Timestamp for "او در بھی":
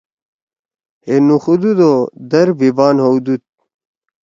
1.87-2.69